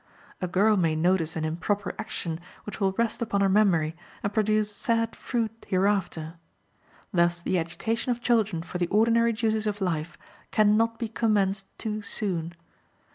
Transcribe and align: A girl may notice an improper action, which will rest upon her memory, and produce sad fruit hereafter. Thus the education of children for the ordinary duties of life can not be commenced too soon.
A 0.41 0.47
girl 0.47 0.77
may 0.77 0.95
notice 0.95 1.35
an 1.35 1.45
improper 1.45 1.93
action, 1.99 2.39
which 2.63 2.79
will 2.81 2.93
rest 2.93 3.21
upon 3.21 3.41
her 3.41 3.47
memory, 3.47 3.95
and 4.23 4.33
produce 4.33 4.71
sad 4.75 5.15
fruit 5.15 5.63
hereafter. 5.69 6.39
Thus 7.13 7.43
the 7.43 7.59
education 7.59 8.09
of 8.11 8.19
children 8.19 8.63
for 8.63 8.79
the 8.79 8.87
ordinary 8.87 9.31
duties 9.31 9.67
of 9.67 9.79
life 9.79 10.17
can 10.49 10.75
not 10.75 10.97
be 10.97 11.07
commenced 11.07 11.67
too 11.77 12.01
soon. 12.01 12.55